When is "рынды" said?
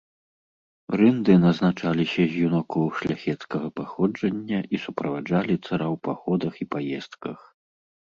0.99-1.33